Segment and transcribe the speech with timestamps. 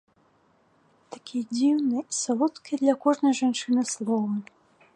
[1.15, 4.37] Такія дзіўныя і салодкія для кожнай жанчыны словы!